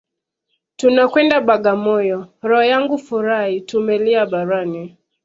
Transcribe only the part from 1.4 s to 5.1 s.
Bagamoyo roho yangu furahi tumelia barani